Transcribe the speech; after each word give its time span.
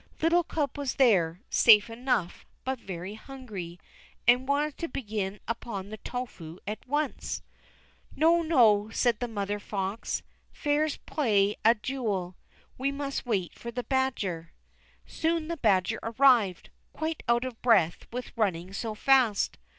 Little 0.19 0.43
Cub 0.43 0.79
was 0.79 0.95
there, 0.95 1.41
safe 1.51 1.87
enough, 1.87 2.43
but 2.63 2.79
very 2.79 3.13
hungry, 3.13 3.79
and 4.27 4.47
wanted 4.47 4.75
to 4.79 4.87
begin 4.87 5.39
upon 5.47 5.89
the 5.89 5.97
tofu 5.97 6.57
at 6.65 6.87
once. 6.87 7.43
Footnote 8.09 8.17
8: 8.17 8.17
Curd 8.17 8.17
made 8.17 8.23
from 8.23 8.25
white 8.25 8.41
beans. 8.41 8.49
"No, 8.49 8.77
no," 8.81 8.89
said 8.89 9.19
the 9.19 9.27
mother 9.27 9.59
fox. 9.59 10.23
"Fair 10.51 10.87
play's 11.05 11.55
a 11.63 11.75
jewel. 11.75 12.35
We 12.79 12.91
must 12.91 13.27
wait 13.27 13.53
for 13.53 13.69
the 13.69 13.83
badger." 13.83 14.53
Soon 15.05 15.47
the 15.49 15.57
badger 15.57 15.99
arrived, 16.01 16.71
quite 16.93 17.21
out 17.29 17.45
of 17.45 17.61
breath 17.61 18.07
with 18.11 18.35
running 18.35 18.73
so 18.73 18.95
fast. 18.95 19.59